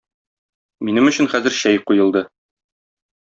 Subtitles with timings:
[0.87, 2.27] Минем өчен хәзер чәй куелды.